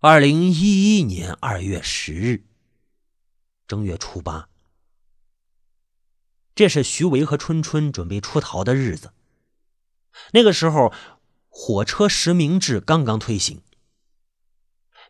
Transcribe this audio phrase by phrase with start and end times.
[0.00, 2.44] 二零一一年二月十日，
[3.66, 4.48] 正月初八，
[6.54, 9.12] 这是徐维和春春准备出逃的日子。
[10.34, 10.92] 那个时候，
[11.48, 13.60] 火车实名制刚刚推行。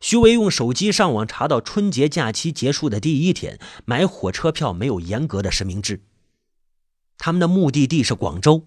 [0.01, 6.07] 徐维用手机上网查到，春节假期结束的第一天买火车票没有严格的实名制。
[7.18, 8.66] 他们的目的地是广州，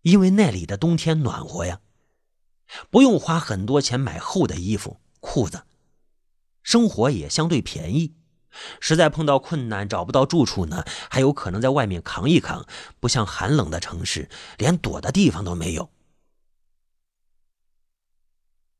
[0.00, 1.82] 因为那里的冬天暖和呀。
[2.90, 5.64] 不用花很多钱买厚的衣服、裤子，
[6.62, 8.14] 生活也相对便宜。
[8.80, 12.66] 实在碰到困难找不到住处呢，还有可能在外面扛一扛。
[12.98, 15.90] 不像寒冷的城市，连躲的地方都没有。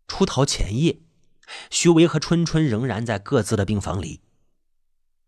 [0.09, 1.01] 出逃前夜，
[1.71, 4.23] 徐维和春春仍然在各自的病房里，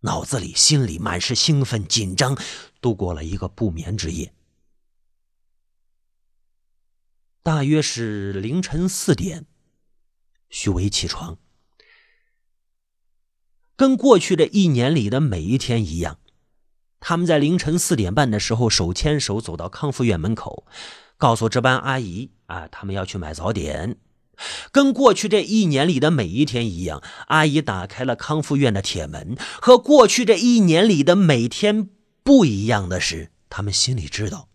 [0.00, 2.36] 脑子里、心里满是兴奋、紧张，
[2.80, 4.34] 度过了一个不眠之夜。
[7.42, 9.46] 大约是凌晨四点，
[10.50, 11.38] 徐伟起床，
[13.74, 16.18] 跟过去这一年里的每一天一样，
[17.00, 20.66] 他们在凌晨四点半的时候手牵手走到康复院门口，
[21.16, 23.96] 告诉值班阿姨啊，他们要去买早点。
[24.70, 29.34] 跟过去这一年里的每一天一样，阿姨打开了康复院的铁门。
[29.62, 31.88] 和过去这一年里的每天
[32.22, 34.49] 不一样的是，他们心里知道。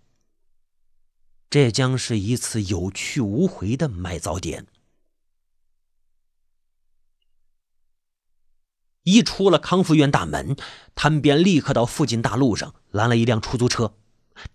[1.50, 4.66] 这将是一次有去无回的买早点。
[9.04, 10.58] 一出了康复院大门，
[10.96, 13.94] 他们便立刻到附近大路上拦了一辆出租车，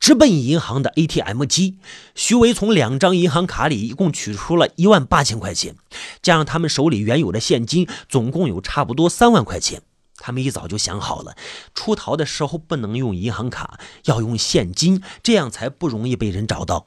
[0.00, 1.78] 直奔银行的 ATM 机。
[2.16, 5.77] 徐伟从两张银行卡里一共取出了一万八千块钱，
[6.20, 9.83] 加上他们手里原有的现金，总共有差不多三万块钱。
[10.21, 11.35] 他们一早就想好了，
[11.75, 16.87] 出逃的时候不能用银行卡，要用现金，这样才不容易被人找到。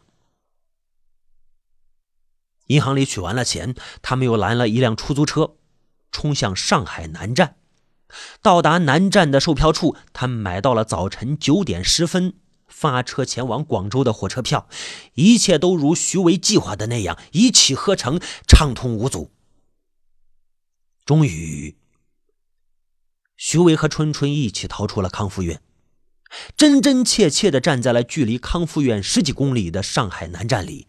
[2.67, 5.55] 银行里取完了钱，他们又拦了一辆出租车，
[6.11, 7.57] 冲向上海南站。
[8.41, 12.35] 到达南站的售票处，他们买到了早晨九点十分
[12.67, 14.69] 发车前往广州的火车票。
[15.15, 19.31] 一切都如徐维计划的那样，一气呵成，畅通无阻。
[21.03, 21.75] 终于。
[23.35, 25.61] 徐伟和春春一起逃出了康复院，
[26.55, 30.87] 真真切切的站在了距离康复院十几公里的上海南站里，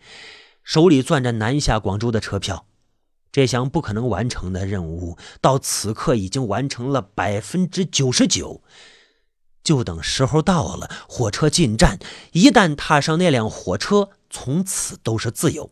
[0.62, 2.66] 手里攥着南下广州的车票。
[3.32, 8.62] 这项不可能完成的任务，到此刻已经完成了百分之九十九。
[9.64, 11.98] 就等时候到了，火车进站，
[12.30, 15.70] 一旦踏上那辆火车，从此都是自由。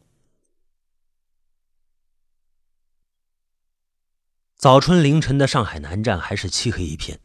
[4.63, 7.19] 早春凌晨的上海南站还是漆黑一片，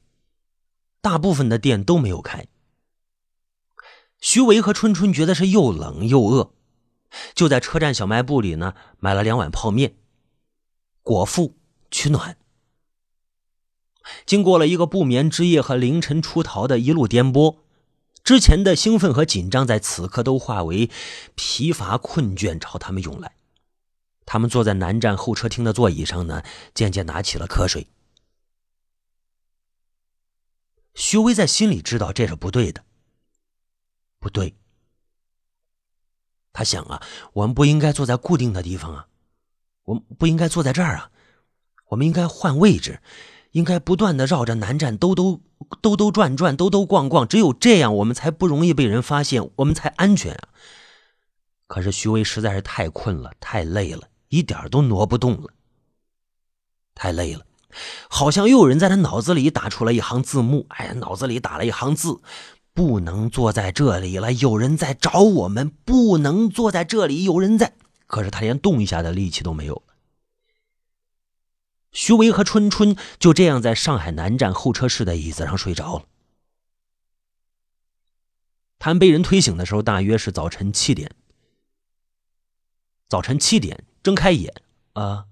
[1.02, 2.48] 大部分的店都没有开。
[4.20, 6.52] 徐维和春春觉得是又冷又饿，
[7.36, 9.98] 就在车站小卖部里呢买了两碗泡面，
[11.04, 11.56] 果腹
[11.92, 12.38] 取暖。
[14.26, 17.58] 经过了一个不眠之夜和凌晨出逃的一路颠簸，
[18.24, 20.90] 之前的兴奋和紧张在此刻都化为
[21.36, 23.37] 疲乏困倦朝他们涌来。
[24.28, 26.44] 他们坐在南站候车厅的座椅上呢，
[26.74, 27.88] 渐渐拿起了瞌睡。
[30.94, 32.84] 徐威在心里知道这是不对的，
[34.20, 34.56] 不对。
[36.52, 37.02] 他想啊，
[37.34, 39.08] 我们不应该坐在固定的地方啊，
[39.84, 41.12] 我们不应该坐在这儿啊，
[41.90, 43.00] 我们应该换位置，
[43.52, 45.40] 应该不断的绕着南站兜兜
[45.82, 50.50] 兜兜转转、兜兜逛逛，只有这样，我们才不容易被人发现，我们才安全啊。
[51.68, 54.10] 可是徐威实在是太困了，太累了。
[54.30, 55.52] 一点都挪不动了，
[56.96, 57.46] 太累了，
[58.10, 60.66] 好像又有人在他脑子里打出了一行字幕。
[60.70, 62.20] 哎呀，脑子里打了一行字：
[62.74, 67.74] 不能坐在这里了，有人在找我们，不能坐在这里，有人在。
[68.06, 69.82] 可是他连动一下的力气都没有了。
[71.92, 76.06] 徐维和春春就这样在上海南站候车室的椅子上睡着了。
[78.80, 81.12] 他们被人推醒的时候，大约是早晨七点。
[83.10, 83.84] 早晨七点。
[84.04, 84.62] 睁开眼，
[84.94, 85.28] 啊！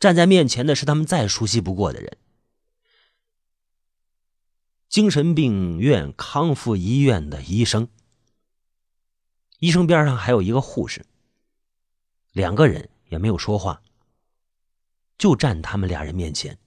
[0.00, 2.18] 站在面前的是他们再熟悉不过的人——
[4.88, 7.88] 精神病院康复医院的医生。
[9.60, 11.06] 医生边上还有一个护士，
[12.32, 13.82] 两个人也没有说话，
[15.16, 16.58] 就站他们俩人面前，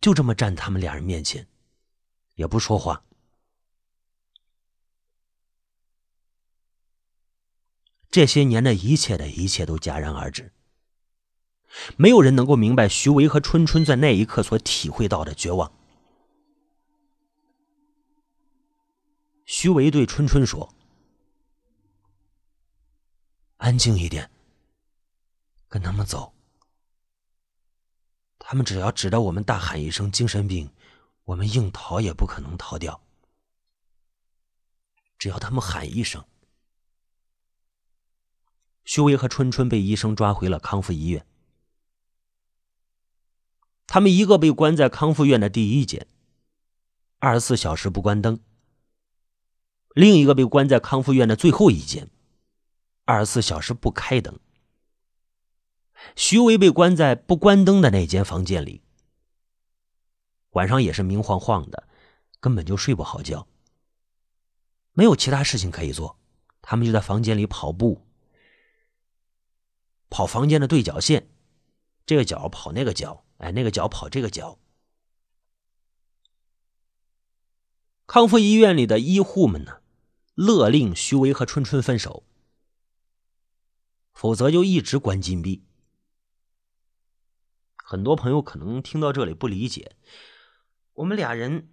[0.00, 1.48] 就这么站他们俩人面前，
[2.34, 3.04] 也不说话。
[8.12, 10.52] 这些年的一切的一切都戛然而止，
[11.96, 15.72] 没有人能够明白徐维和春春在那一刻所体会到的绝望。
[19.46, 20.74] 徐维对春春说
[23.56, 24.30] ：“安静一点，
[25.66, 26.34] 跟他们走。
[28.38, 30.70] 他们只要指着我们大喊一声“精神病”，
[31.24, 33.00] 我们硬逃也不可能逃掉。
[35.18, 36.22] 只要他们喊一声。
[38.84, 41.26] 徐威和春春被医生抓回了康复医院。
[43.86, 46.06] 他们一个被关在康复院的第一间，
[47.18, 48.36] 二十四小时不关灯；
[49.94, 52.08] 另一个被关在康复院的最后一间，
[53.04, 54.40] 二十四小时不开灯。
[56.16, 58.82] 徐威被关在不关灯的那间房间里，
[60.50, 61.86] 晚上也是明晃晃的，
[62.40, 63.46] 根本就睡不好觉。
[64.94, 66.18] 没有其他事情可以做，
[66.60, 68.04] 他们就在房间里跑步。
[70.12, 71.30] 跑房间的对角线，
[72.04, 74.58] 这个角跑那个角，哎，那个角跑这个角。
[78.06, 79.80] 康复医院里的医护们呢，
[80.34, 82.26] 勒令徐威和春春分手，
[84.12, 85.64] 否则就一直关禁闭。
[87.76, 89.96] 很多朋友可能听到这里不理解，
[90.92, 91.70] 我们俩人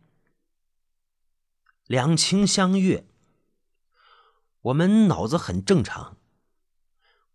[1.88, 3.06] 两情相悦，
[4.62, 6.19] 我们脑子很正常。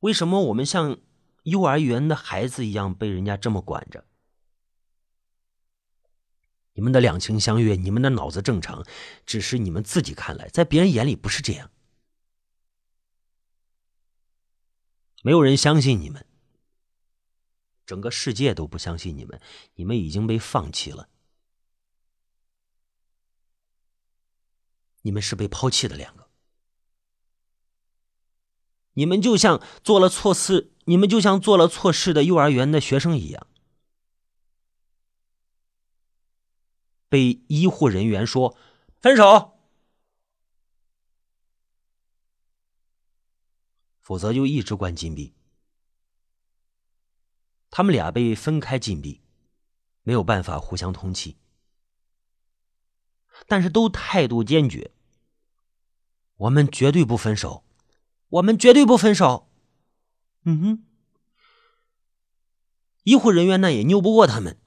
[0.04, 0.98] 为什么我们像
[1.44, 4.04] 幼儿园的孩子一样被人家这么管着？
[6.74, 8.84] 你们的两情相悦，你们的脑子正常，
[9.24, 11.70] 只是你们自己看来，在别人眼里不是这样。
[15.22, 16.26] 没有人相信你们，
[17.86, 19.40] 整个世界都不相信你们，
[19.76, 21.08] 你们已经被放弃了，
[25.00, 26.23] 你们是被抛弃的两个。
[28.94, 33.46] 你们就像做了错事，你们就像做了错事的幼儿园的学生一样，
[37.08, 38.56] 被医护人员说
[39.00, 39.58] 分手，
[44.00, 45.34] 否则就一直关禁闭。
[47.70, 49.20] 他们俩被分开禁闭，
[50.02, 51.36] 没有办法互相通气，
[53.48, 54.92] 但是都态度坚决，
[56.36, 57.63] 我们绝对不分手。
[58.34, 59.48] 我们绝对不分手。
[60.42, 60.84] 嗯哼，
[63.04, 64.60] 医护人员呢也拗不过他们，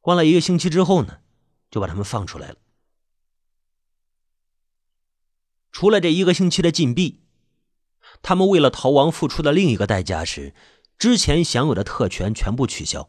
[0.00, 1.22] 关了一个星期之后呢，
[1.70, 2.56] 就把他们放出来了。
[5.72, 7.22] 除了这一个星期的禁闭，
[8.20, 10.54] 他们为了逃亡付出的另一个代价是，
[10.98, 13.08] 之前享有的特权全部取消，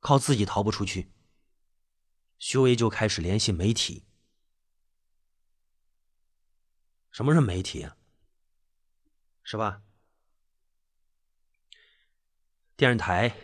[0.00, 1.12] 靠自己逃不出去。
[2.38, 4.04] 徐威就开始联系媒体。
[7.12, 7.94] 什么是媒体啊？
[9.42, 9.82] 是吧？
[12.74, 13.36] 电视台、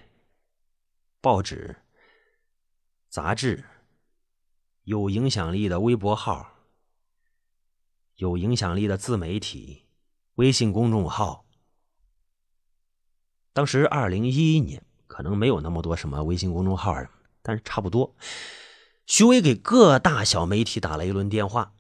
[1.21, 1.77] 报纸、
[3.11, 3.63] 杂志、
[4.85, 6.51] 有影响力的微博号、
[8.17, 9.85] 有影响力的自媒体、
[10.37, 11.47] 微信公众号。
[13.53, 16.95] 当时二零一一年可能没有那么多什么微信公众号，
[17.43, 18.17] 但是差不多。
[19.07, 21.75] 徐威给各大小媒体打了一轮电话。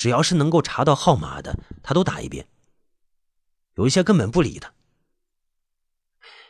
[0.00, 2.48] 只要是能够查到号码的，他都打一遍。
[3.74, 4.72] 有一些根本不理他，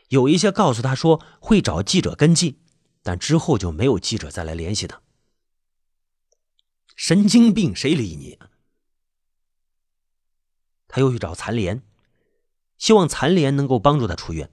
[0.07, 2.61] 有一些告诉他说会找记者跟进，
[3.03, 5.03] 但之后就没有记者再来联系他。
[6.95, 8.39] 神经病，谁理你？
[10.87, 11.83] 他又去找残联，
[12.79, 14.53] 希望残联能够帮助他出院，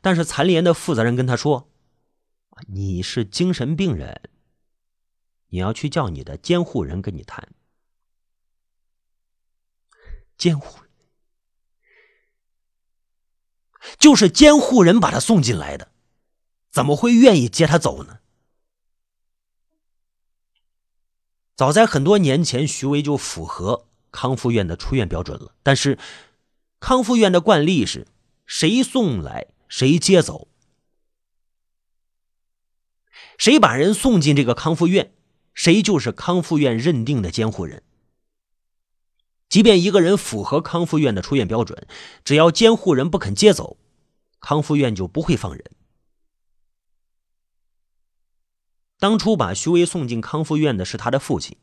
[0.00, 1.70] 但是残联的负责人跟他说
[2.68, 4.30] ：“你是精神病人，
[5.48, 7.46] 你要去叫你的监护人跟你谈。”
[10.36, 10.90] 监护人
[13.98, 15.92] 就是监护人把他送进来的，
[16.70, 18.20] 怎么会愿意接他走呢？
[21.54, 25.54] 早在很多年前，徐威就符合康复院的出院标准了。
[25.62, 25.98] 但是，
[26.80, 28.08] 康复院的惯例是，
[28.44, 30.48] 谁送来谁接走，
[33.38, 35.14] 谁把人送进这个康复院，
[35.52, 37.82] 谁就是康复院认定的监护人。
[39.54, 41.86] 即便一个人符合康复院的出院标准，
[42.24, 43.76] 只要监护人不肯接走，
[44.40, 45.64] 康复院就不会放人。
[48.98, 51.56] 当初把徐威送进康复院的是他的父亲。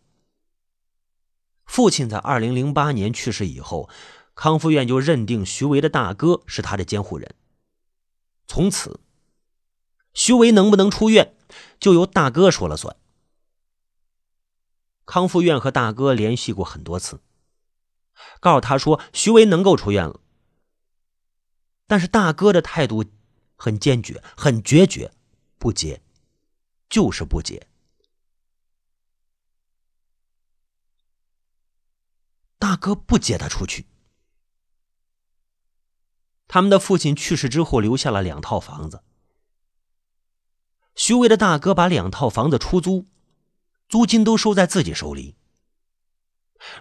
[1.66, 3.90] 父亲在二零零八年去世以后，
[4.36, 7.36] 康复院就认定徐威的大哥是他的监护人。
[8.48, 9.02] 从此，
[10.14, 11.36] 徐威能不能出院，
[11.78, 12.96] 就由大哥说了算。
[15.06, 17.20] 康复院和大哥联系过很多次。
[18.40, 20.20] 告诉他说，徐威能够出院了，
[21.88, 23.06] 但是大哥的态度
[23.56, 25.12] 很坚决，很决绝，
[25.58, 26.02] 不接，
[26.90, 27.68] 就是不接。
[32.58, 33.88] 大哥不接他出去。
[36.48, 39.04] 他们的父亲去世之后，留下了两套房子。
[40.96, 43.08] 徐伟的大哥把两套房子出租，
[43.88, 45.38] 租金都收在自己手里。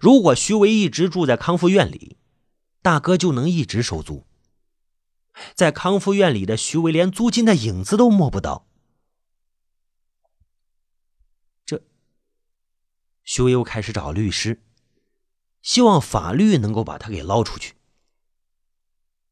[0.01, 2.17] 如果徐伟一直住在康复院里，
[2.83, 4.27] 大哥就能一直收租。
[5.55, 8.67] 在康复院里的徐伟连租金的影子都摸不到。
[11.65, 11.83] 这，
[13.25, 14.63] 徐伟又开始找律师，
[15.63, 17.75] 希望法律能够把他给捞出去。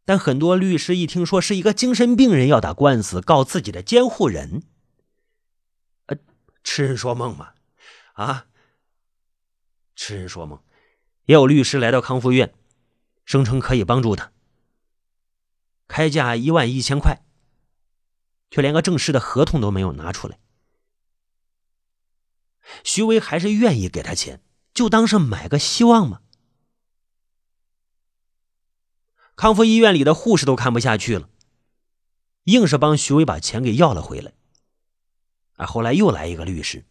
[0.04, 4.62] 但很多律师一听说是一个精神病人要打官司告自己的监护人，
[6.06, 6.16] 呃，
[6.64, 7.52] 痴人说梦嘛，
[8.14, 8.46] 啊，
[9.98, 10.62] 痴人说梦。
[11.24, 12.54] 也有律师来到康复院，
[13.24, 14.32] 声称可以帮助他，
[15.88, 17.20] 开价一万一千块，
[18.48, 20.38] 却连个正式的合同都没有拿出来。
[22.84, 24.40] 徐威还是愿意给他钱，
[24.72, 26.22] 就当是买个希望嘛。
[29.34, 31.28] 康复医院里的护士都看不下去了，
[32.44, 34.32] 硬是帮徐伟把钱给要了回来。
[35.56, 36.86] 啊，后来又来一个律师，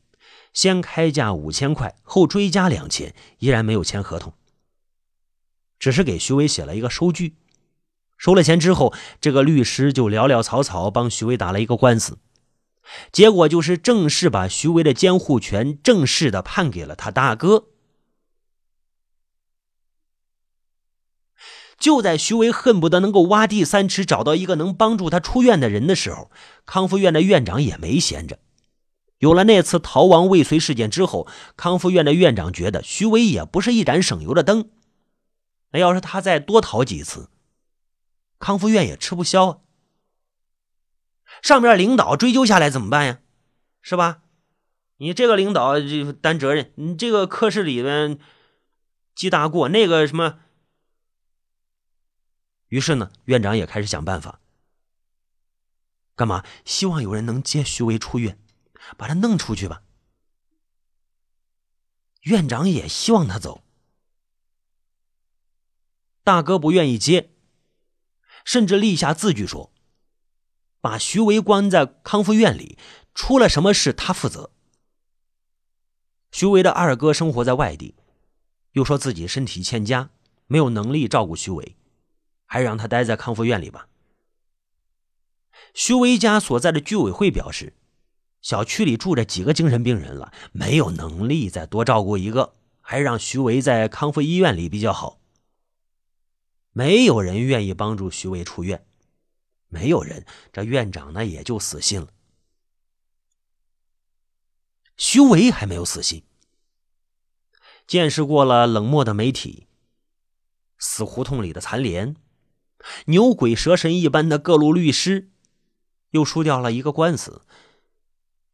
[0.58, 4.34] 先开价五千块，后追加两千，依然没有签合同，
[5.78, 7.36] 只是给徐伟写了一个收据。
[8.18, 12.18] 收了钱之后，这个律师就潦潦草草帮徐伟打了一个官司，
[13.12, 17.68] 结果就是正式把徐伟的监护权正式的判给了他大哥。
[21.78, 26.32] 就在徐伟恨不得能够挖地三尺找到一个能帮助他出院的人的时候，
[26.66, 28.40] 康复院的院长也没闲着。
[29.20, 34.70] 有了那次逃亡未遂事件之后，康复院的院长觉得徐伟也不是一盏省油的灯。
[35.72, 37.30] 那要是他再多逃几次，
[38.40, 39.60] 康复院也吃不消啊。
[41.42, 43.20] 上面领导追究下来怎么办呀？
[43.82, 44.22] 是吧？
[44.98, 48.18] 你这个领导就担责任，你这个科室里面
[49.16, 50.40] 记大过，那个什么。
[52.70, 54.40] 于是呢，院长也开始想办法。
[56.16, 56.44] 干嘛？
[56.66, 58.40] 希望有人能接徐威出院，
[58.96, 59.82] 把他弄出去吧。
[62.22, 63.64] 院长也希望他走，
[66.24, 67.32] 大哥不愿意接，
[68.46, 69.72] 甚至立下字据说，
[70.80, 72.78] 把徐维关在康复院里，
[73.14, 74.52] 出了什么事他负责。
[76.32, 77.96] 徐维的二哥生活在外地，
[78.74, 80.12] 又说自己身体欠佳，
[80.46, 81.76] 没有能力照顾徐维。
[82.50, 83.90] 还让他待在康复院里吧。
[85.74, 87.76] 徐维家所在的居委会表示，
[88.42, 95.20] 小区里住着几个精神病人了，没有能力再多照顾一个，还让徐维在康复医院里比较好。
[96.72, 98.86] 没有人愿意帮助徐维出院，
[99.68, 102.08] 没有人，这院长呢也就死心了。
[104.96, 106.24] 徐维还没有死心，
[107.86, 109.68] 见识过了冷漠的媒体，
[110.78, 112.16] 死胡同里的残联。
[113.06, 115.32] 牛鬼蛇神一般的各路律师，
[116.12, 117.42] 又输掉了一个官司。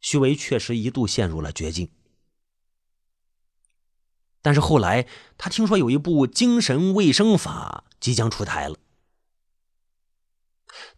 [0.04, 1.88] 徐维确实一度陷入了绝境。
[4.42, 5.08] 但是后来，
[5.38, 8.76] 他听说有一部精神卫生法即将出台了。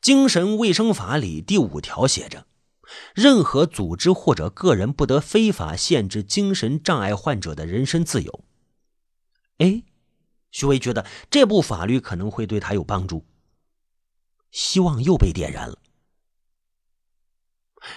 [0.01, 2.49] 精神卫生法里第五条写着：
[3.15, 8.45] 任何组织或者个人不得非法限制精神障碍患者的人身自由。
[9.59, 9.85] 哎。
[10.51, 13.25] 徐威觉得这部法律可能会对他有帮助，
[14.51, 15.79] 希望又被点燃了。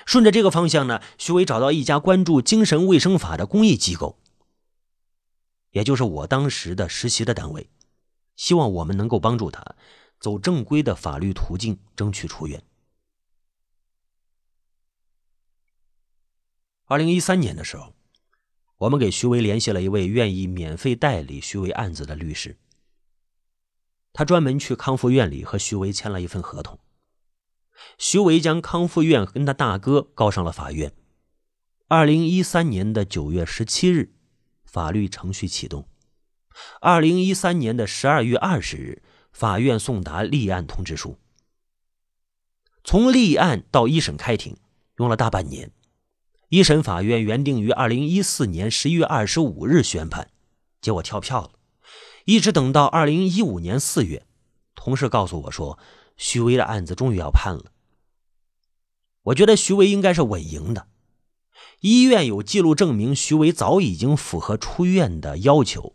[0.05, 4.17] 顺着这个方向呢，徐威找到一家关注精神卫生法的公益机构，
[5.71, 7.69] 也就是我当时的实习的单位，
[8.35, 9.75] 希望我们能够帮助他
[10.19, 12.61] 走正规的法律途径，争取出院。
[16.85, 17.93] 二零一三年的时候。
[18.79, 22.57] 我们给徐维联系了一位愿意免费代理徐伟案子的律师，
[24.13, 26.79] 他专门去康复院里和徐维签了一份合同。
[27.99, 30.93] 徐维将康复院跟他大哥告上了法院。
[31.89, 34.13] 二零一三年的九月十七日，
[34.63, 35.85] 法律程序启动。
[36.79, 39.03] 二零一三年的十二月二十日，
[39.33, 41.17] 法院送达立案通知书。
[42.85, 44.55] 从立案到一审开庭，
[44.95, 45.71] 用了大半年。
[46.47, 50.31] 一审法院原定于二零一四年十一月二十五日宣判，
[50.79, 51.51] 结果跳票了，
[52.23, 54.25] 一直等到二零一五年四月，
[54.73, 55.77] 同事告诉我说，
[56.15, 57.65] 徐威的案子终于要判了。
[59.23, 60.87] 我觉得徐威应该是稳赢的，
[61.81, 65.93] 医院有记录证明徐威早已经符合出院的要求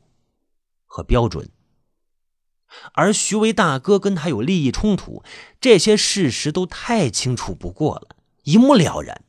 [0.87, 1.50] 和标准，
[2.93, 5.25] 而徐威大哥跟他有利益冲突，
[5.61, 9.25] 这些事实都太清楚不过了，一目了然。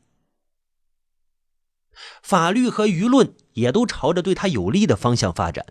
[2.21, 5.65] 法律和舆论也都朝着对他有利的方向发展，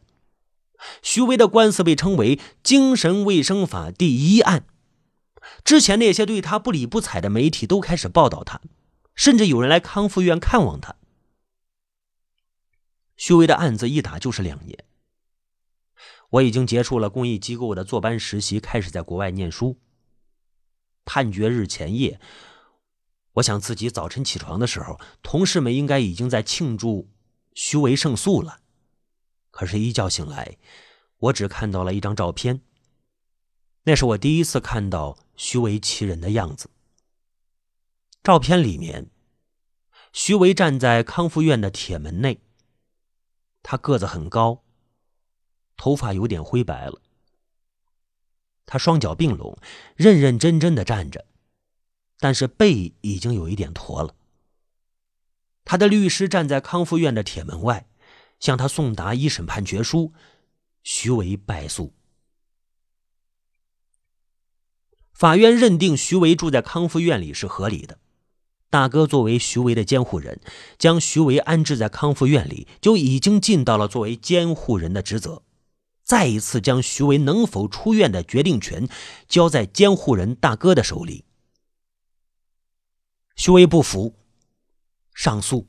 [1.02, 4.66] 徐维的官司被称为“精神卫生法第一案”。
[5.64, 8.60] 之前那些对他不理不睬的媒体都开始报道他，
[9.14, 10.96] 甚至有人来康复院看望他。
[13.16, 14.84] 徐维的案子一打就是两年。
[16.30, 19.78] 我已经结束了公益机构的坐班实习，开始在国外念书。
[21.04, 22.18] 判决日前夜，
[23.34, 27.10] 我想自己早晨起床的时候，同事们应该已经在庆祝
[27.54, 28.60] 徐维胜诉了。
[29.50, 30.56] 可是，一觉醒来，
[31.18, 32.62] 我只看到了一张照片。
[33.84, 36.70] 那是我第一次看到徐维其人的样子。
[38.22, 39.10] 照片里面，
[40.12, 42.40] 徐维站在康复院的铁门内。
[43.62, 44.64] 他个子很高。
[45.76, 47.00] 头发有点灰白了，
[48.64, 49.58] 他双脚并拢，
[49.96, 51.26] 认认真真的站着，
[52.20, 54.14] 但是背已经有一点驼了。
[55.64, 57.88] 他的律师站在康复院的铁门外，
[58.38, 60.12] 向他送达一审判决书，
[60.84, 61.92] 徐维败诉。
[65.14, 67.98] 法院认定徐维住在康复院里是合理的。
[68.68, 70.40] 大哥作为徐维的监护人，
[70.76, 75.42] 将徐维安置在康复院里，就已经尽到了作为监护人的职责。
[76.02, 78.88] 再一次将徐维能否出院的决定权
[79.28, 81.24] 交在监护人大哥的手里。
[83.36, 84.16] 徐维不服，
[85.14, 85.68] 上诉。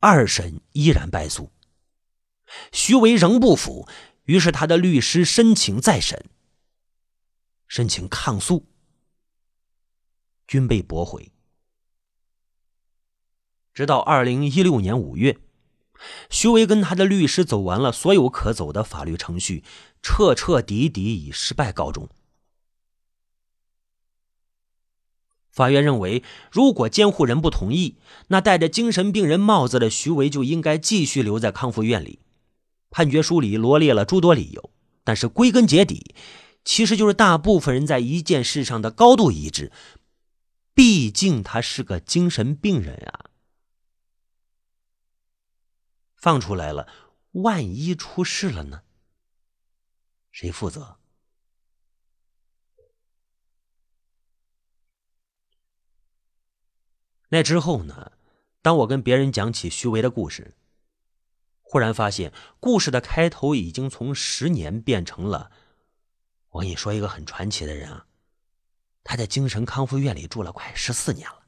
[0.00, 1.52] 二审依然败诉。
[2.72, 3.86] 徐维仍不服，
[4.24, 6.24] 于是他的律师申请再审，
[7.70, 8.66] 申请抗诉，
[10.48, 11.30] 均被驳回。
[13.72, 15.38] 直到二零一六年五月。
[16.28, 19.62] 徐维跟他的律师走完了所有可走的法律程序，
[20.02, 22.08] 彻彻底底以失败告终。
[25.52, 27.98] 法院认为，如果监护人不同意，
[28.28, 32.18] 那戴着精神病人帽子的徐维就应该继续留在康复院里。
[32.90, 34.70] 判决书里罗列了诸多理由，
[35.04, 36.16] 但是归根结底，
[36.64, 39.72] 其实就是大部分人在一件事上的高度一致：
[40.74, 43.30] 毕竟他是个精神病人啊。
[46.16, 46.86] 放出来了，
[47.32, 48.82] 万一出事了呢？
[50.30, 50.98] 谁负责？
[57.30, 58.12] 那之后呢？
[58.60, 60.54] 当我跟别人讲起徐维的故事，
[61.62, 65.50] 忽然发现故事的开头已经从十年变成了……
[66.50, 68.06] 我跟你说一个很传奇的人啊，
[69.02, 71.46] 他在精神康复院里住了快十四年了。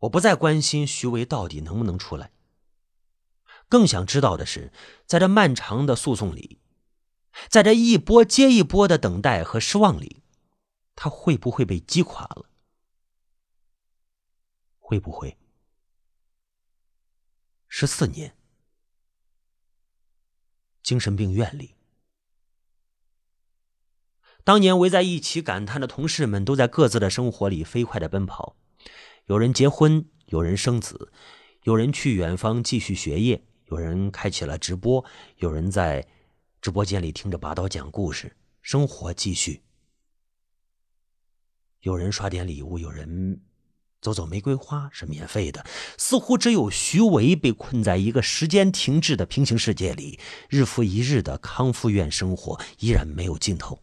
[0.00, 2.30] 我不再关心徐维到底能不能出来，
[3.70, 4.70] 更想知道的是，
[5.06, 6.60] 在这漫长的诉讼里，
[7.48, 10.22] 在这一波接一波的等待和失望里，
[10.94, 12.50] 他会不会被击垮了？
[14.78, 15.38] 会不会？
[17.66, 18.36] 十四年，
[20.84, 21.74] 精神病院里，
[24.44, 28.58] 当年围在一起感叹的同事们，都在各自的生活里飞快的奔跑。
[29.24, 31.10] 有人结婚，有人生子，
[31.62, 35.02] 有人去远方继续学业，有人开启了直播，
[35.38, 36.06] 有人在
[36.60, 39.62] 直播间里听着拔刀讲故事，生活继续。
[41.80, 43.40] 有人刷点礼物，有人
[44.04, 45.64] 走走玫瑰花是免费的，
[45.96, 53.80] 似乎只有徐维被困在一个时间停滞的平行世界里，日复一日的康复院生活依然没有尽头。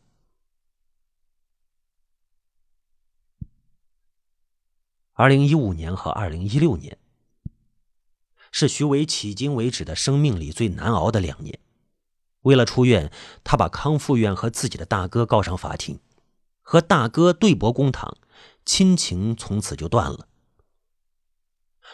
[5.13, 6.99] 二零一五年和二零一六年，
[8.51, 11.57] 是徐伟迄今为止的生命里最难熬的两年。
[12.41, 13.11] 为了出院，
[13.43, 15.99] 他把康复院和自己的大哥告上法庭，
[16.61, 18.19] 和大哥对簿公堂，
[18.71, 20.29] 亲情从此就断了。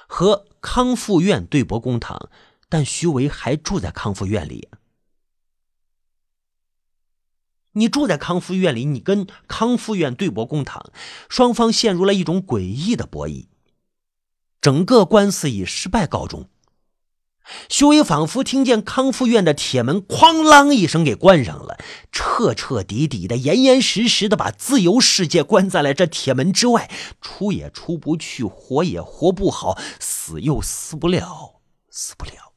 [0.07, 2.29] 和康复院对簿公堂，
[2.69, 4.69] 但徐维还住在康复院里。
[7.71, 10.91] 你住在康复院里，你跟康复院对簿公堂，
[11.27, 13.47] 双方陷入了一种诡异的博弈。
[14.61, 16.47] 整个官司以失败告终。
[17.69, 21.77] 徐伟仿佛听见康复院的铁门哐啷一声给关上了，
[22.11, 26.89] 彻彻底底的、严严实实的把自由世界关在了这铁门之外，
[27.21, 32.53] 出也出不去，活也活不好，死又死不了，死不了。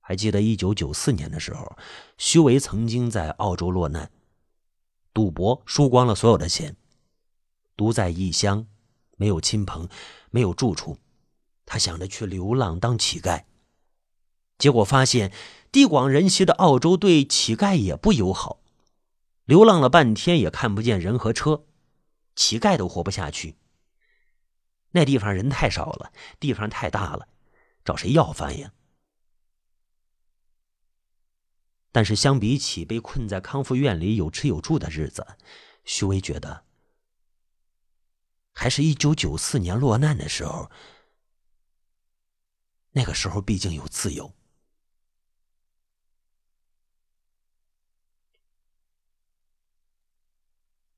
[0.00, 1.76] 还记得一九九四年的时候，
[2.16, 4.10] 徐维曾经在澳洲落难，
[5.12, 6.76] 赌博输光了所有的钱，
[7.76, 8.66] 独在异乡，
[9.16, 9.88] 没有亲朋，
[10.30, 10.96] 没有住处，
[11.70, 13.44] 他想着去流浪当乞丐，
[14.56, 15.30] 结果发现
[15.70, 18.62] 地广人稀的澳洲对乞丐也不友好，
[19.44, 21.66] 流浪了半天也看不见人和车，
[22.34, 23.58] 乞丐都活不下去。
[24.92, 27.28] 那地方人太少了，地方太大了。
[27.84, 28.72] 找谁要饭呀？
[31.92, 35.26] 但是相比起被困在康复院里有吃有住的日子，
[35.84, 36.64] 徐威觉得，
[38.54, 40.70] 还是一九九四年落难的时候。
[42.98, 44.34] 那个时候毕竟有自由。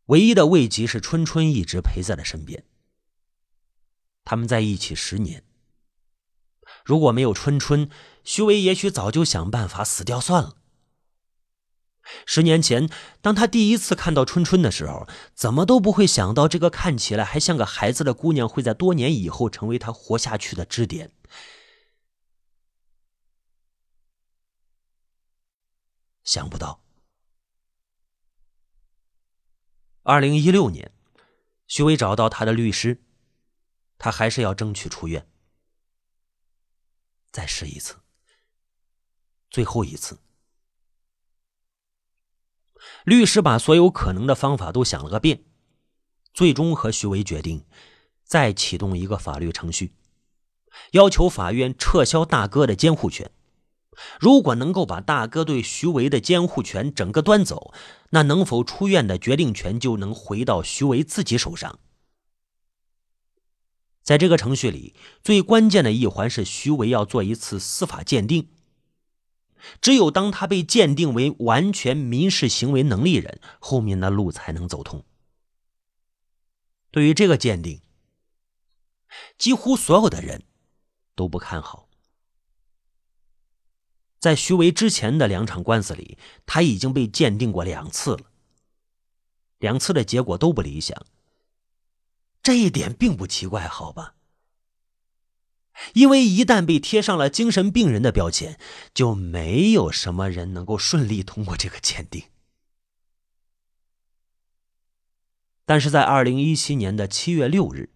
[0.07, 2.65] 唯一的慰藉是春春一直陪在了身边。
[4.25, 5.45] 他们在一起十年，
[6.85, 7.91] 如果没有春春，
[8.25, 10.57] 徐伟也许早就想办法死掉算了。
[12.25, 12.89] 十年前，
[13.21, 21.13] 当他第一次看到春春的时候，怎么都不会想到这个看起来还像个孩子的姑娘会在多年以后成为他活下去的支点。
[26.31, 26.81] 想不到，
[30.05, 30.93] 二零一六年，
[31.66, 33.03] 徐伟找到他的律师，
[33.99, 35.29] 他还是要争取出院，
[37.33, 37.97] 再试一次，
[39.51, 40.21] 最后一次。
[43.03, 45.43] 律师把所有可能的方法都想了个遍，
[46.33, 47.66] 最终和徐伟决定
[48.23, 49.97] 再启动一个法律程序，
[50.93, 53.33] 要求法院撤销大哥的监护权。
[54.20, 57.74] 如果能够把大哥对徐维的监护权整个端走，
[58.11, 61.79] 那能否出院的决定权就能回到徐维自己手上。
[64.03, 68.48] 在这个程序里，最关键的一环是徐维要做一次司法鉴定。
[69.83, 75.05] 只有当他被鉴定为完全民事行为能力人，后面的路才能走通。
[76.90, 77.83] 对于这个鉴定，
[79.37, 80.44] 几乎所有的人
[81.14, 81.89] 都不看好。
[84.21, 88.31] 在徐维之前的两场官司里，他已经被鉴定过两次了，
[89.59, 91.07] 两次的结果都不理想。
[92.43, 94.15] 这一点并不奇怪，好吧？
[95.95, 98.61] 因为一旦被贴上了精神病人的标签，
[98.93, 102.25] 就没有什么人能够顺利通过这个鉴定。
[105.65, 107.91] 但是在二零一七年的七月六日。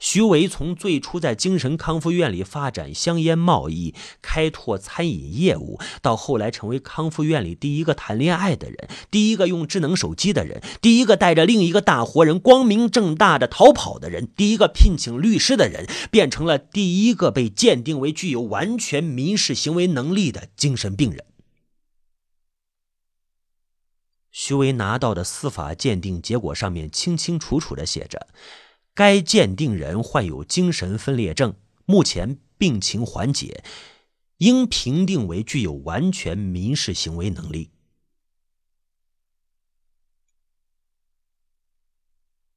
[0.00, 21.24] 徐维从最初在精神康复院里发展香烟贸易、开拓餐饮业务，到后来成为康复院里第一个谈恋爱的人、第一个用智能手机的人、第一个带着另一个大活人光明正大的逃跑的人、第一个聘请律师的人，变成了第一个被鉴定为具有完全民事行为能力的精神病人。
[24.30, 28.26] 徐维拿到的司法鉴定结果上面清清楚楚的写着。
[28.94, 33.64] 该鉴定人患有精神分裂症，目前病情缓解，
[34.36, 37.72] 应评定为具有完全民事行为能力。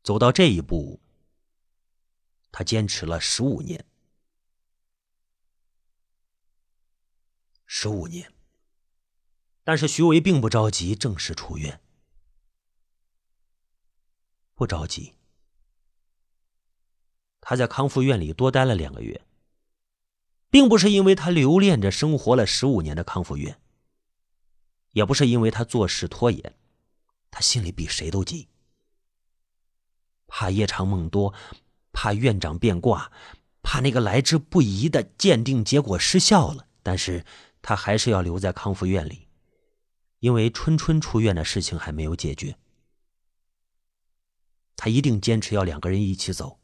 [0.04, 1.02] 走到这一步，
[2.52, 3.84] 他坚持了十五年，
[7.66, 8.32] 十五年。
[9.64, 11.82] 但是徐维并不着急正式出院，
[14.54, 15.17] 不着急。
[17.50, 19.22] 他在康复院里多待了两个月，
[20.50, 23.58] 并不是因为他留恋着生活了十五年的康复院，
[24.92, 26.58] 也不是因为他做事拖延，
[27.32, 28.50] 他心里比谁都急，
[30.28, 31.34] 怕夜长梦多，
[31.94, 33.14] 怕院长变卦，
[33.64, 36.68] 怕那个来之不易的鉴定结果失效了。
[36.84, 37.26] 但是
[37.62, 39.30] 他还是要留在康复院里，
[40.20, 42.58] 因为春春出院的事情还没有解决，
[44.76, 46.60] 他一定坚持要两个人一起走。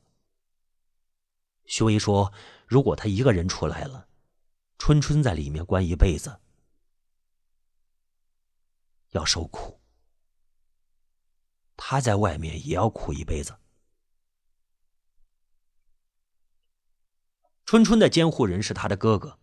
[1.65, 2.32] 徐威说
[2.67, 4.08] ：“如果他一个人出来了，
[4.78, 6.39] 春春在里面关一辈子，
[9.12, 9.80] 要受苦；
[11.76, 13.56] 他在外面也要苦一辈子。”
[17.65, 19.39] 春春的监护人是他的哥哥，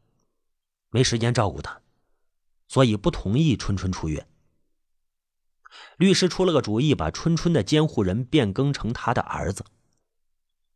[0.91, 1.83] 没时间照顾他，
[2.69, 4.29] 所以不同意春春出院。
[5.97, 9.65] 律师出了个主意，把春春的监护人变更成他的儿子。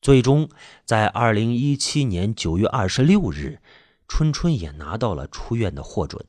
[0.04, 0.50] 最终，
[0.84, 3.62] 在二零一七年九月二十六日，
[4.06, 6.26] 春春也拿到了出院的获准。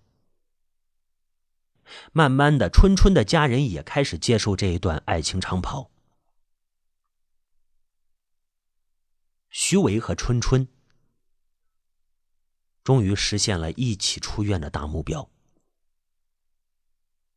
[2.13, 5.91] 慢慢的，春春的家人也开始接受这一段爱情长跑。
[9.49, 10.69] 徐伟和春春
[12.81, 15.29] 终于实现了一起出院的大目标。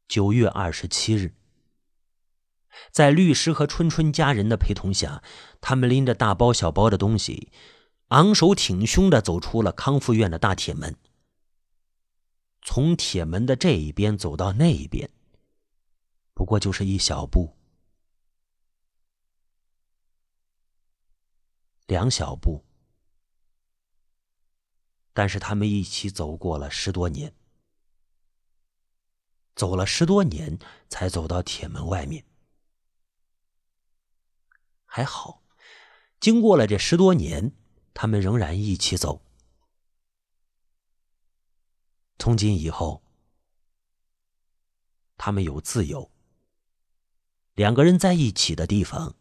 [0.06, 1.37] 九月二十七日。
[2.90, 5.22] 在律师和春春家人的陪同下，
[5.60, 7.50] 他们拎着大包小包的东西，
[8.08, 10.96] 昂首挺胸的走出了康复院的大铁门。
[12.62, 15.08] 从铁门的这一边走到那一边，
[16.34, 17.56] 不过就是一小步，
[21.86, 22.64] 两小步，
[25.14, 27.32] 但是他们一起走过了十多年，
[29.54, 32.24] 走了十多年才走到铁门外面。
[34.90, 35.42] 还好，
[36.18, 37.52] 经过了这十多年，
[37.92, 39.22] 他们仍然一起走。
[42.18, 43.04] 从今以后，
[45.18, 46.10] 他们有自由。
[47.52, 49.14] 两个人在一起的地方，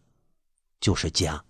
[0.80, 1.46] 就是家。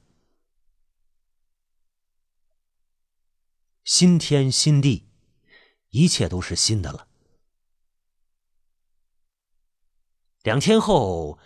[3.84, 5.08] 新天新地，
[5.92, 7.08] 一切都是新的了。
[10.44, 11.40] 两天后，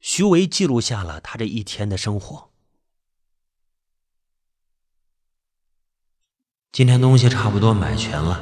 [0.00, 2.50] 徐维记录下了他这一天的生活。
[6.70, 8.40] 今天东西差不多买全了，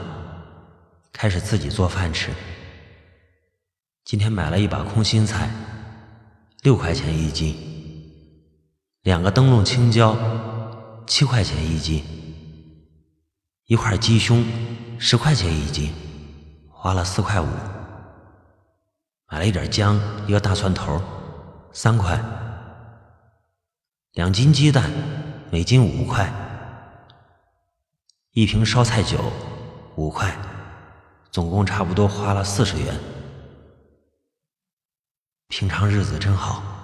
[1.13, 2.31] 开始自己做饭吃。
[4.05, 5.51] 今天买了一把空心菜，
[6.63, 7.55] 六块钱一斤；
[9.03, 10.15] 两个灯笼青椒，
[11.07, 12.03] 七块钱一斤；
[13.65, 14.45] 一块鸡胸，
[14.99, 15.93] 十块钱一斤，
[16.69, 17.47] 花了四块五。
[19.29, 21.01] 买了一点姜，一个大蒜头，
[21.79, 22.19] 三块；
[24.13, 24.91] 两斤鸡蛋，
[25.51, 26.27] 每斤五块；
[28.33, 29.31] 一瓶烧菜酒，
[29.95, 30.35] 五块，
[31.31, 32.99] 总共差不多花了四十元。
[35.49, 36.76] 平常日子真好。